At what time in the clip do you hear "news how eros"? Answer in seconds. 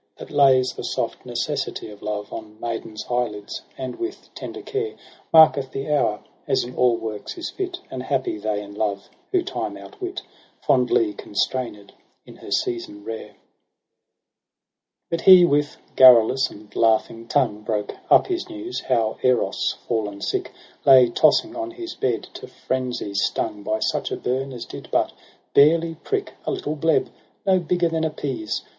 18.49-19.73